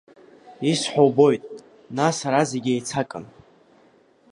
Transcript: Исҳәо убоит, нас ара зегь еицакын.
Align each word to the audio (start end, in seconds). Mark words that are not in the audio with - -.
Исҳәо 0.71 1.03
убоит, 1.09 1.43
нас 1.97 2.17
ара 2.27 2.41
зегь 2.49 2.69
еицакын. 2.73 3.25